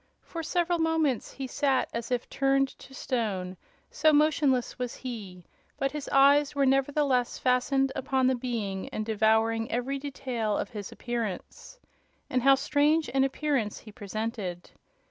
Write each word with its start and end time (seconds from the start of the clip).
For 0.23 0.41
several 0.41 0.79
moments 0.79 1.31
he 1.33 1.45
sat 1.45 1.87
as 1.93 2.09
if 2.09 2.27
turned 2.27 2.69
to 2.79 2.91
stone, 2.91 3.55
so 3.91 4.11
motionless 4.11 4.79
was 4.79 4.95
he; 4.95 5.45
but 5.77 5.91
his 5.91 6.09
eyes 6.11 6.55
were 6.55 6.65
nevertheless 6.65 7.37
fastened 7.37 7.91
upon 7.95 8.25
the 8.25 8.33
Being 8.33 8.89
and 8.89 9.05
devouring 9.05 9.69
every 9.71 9.99
detail 9.99 10.57
of 10.57 10.71
his 10.71 10.91
appearance. 10.91 11.77
And 12.31 12.41
how 12.41 12.55
strange 12.55 13.11
an 13.13 13.23
appearance 13.23 13.77
he 13.77 13.91
presented! 13.91 14.71